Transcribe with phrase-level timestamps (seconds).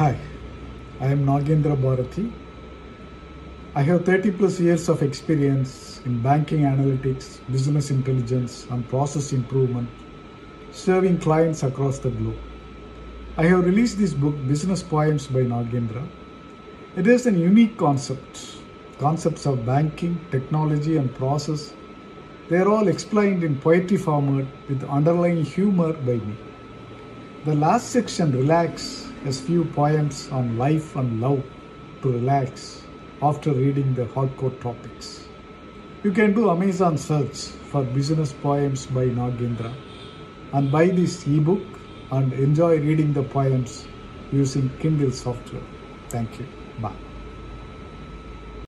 [0.00, 0.18] Hi,
[0.98, 2.32] I am Nagendra Bharati.
[3.74, 9.90] I have 30 plus years of experience in banking analytics, business intelligence, and process improvement,
[10.70, 12.38] serving clients across the globe.
[13.36, 16.08] I have released this book, Business Poems by Nagendra.
[16.96, 18.56] It is a unique concept,
[18.98, 21.74] concepts of banking, technology, and process.
[22.48, 26.38] They are all explained in poetry format with underlying humor by me.
[27.44, 31.42] The last section, Relax, has few poems on life and love
[32.02, 32.82] to relax
[33.22, 35.28] after reading the hardcore topics.
[36.02, 37.38] You can do Amazon search
[37.70, 39.72] for business poems by Nagendra
[40.52, 41.62] and buy this ebook
[42.10, 43.86] and enjoy reading the poems
[44.32, 45.62] using Kindle software.
[46.08, 46.46] Thank you.
[46.80, 47.09] Bye.